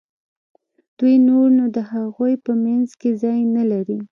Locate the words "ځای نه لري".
3.21-3.99